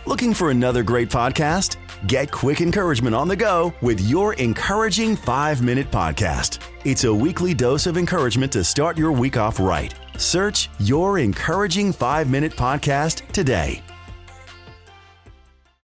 Looking 0.05 0.35
for 0.35 0.51
another 0.51 0.83
great 0.83 1.09
podcast? 1.09 1.79
Get 2.07 2.31
quick 2.31 2.61
encouragement 2.61 3.15
on 3.15 3.27
the 3.27 3.37
go 3.37 3.73
with 3.81 4.03
your 4.03 4.35
encouraging 4.35 5.17
five 5.17 5.63
minute 5.63 5.91
podcast. 5.91 6.59
It's 6.89 7.05
a 7.05 7.13
weekly 7.13 7.53
dose 7.53 7.87
of 7.87 7.99
encouragement 7.99 8.51
to 8.53 8.65
start 8.65 8.97
your 8.97 9.13
week 9.13 9.37
off 9.37 9.61
right. 9.61 9.95
Search 10.17 10.71
your 10.79 11.19
encouraging 11.19 11.93
five 11.93 12.31
minute 12.31 12.53
podcast 12.53 13.31
today. 13.31 13.83